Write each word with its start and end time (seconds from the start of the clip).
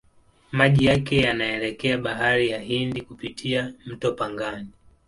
Maji 0.51 0.85
yake 0.85 1.17
yanaelekea 1.21 1.97
Bahari 1.97 2.49
ya 2.49 2.59
Hindi 2.59 3.01
kupitia 3.01 3.73
mto 3.85 4.11
Pangani. 4.11 4.67